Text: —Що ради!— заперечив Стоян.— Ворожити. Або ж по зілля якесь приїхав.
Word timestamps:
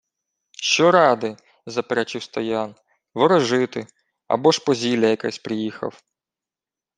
—Що 0.61 0.91
ради!— 0.91 1.37
заперечив 1.65 2.23
Стоян.— 2.23 2.75
Ворожити. 3.13 3.87
Або 4.27 4.51
ж 4.51 4.63
по 4.65 4.73
зілля 4.75 5.07
якесь 5.07 5.37
приїхав. 5.39 6.03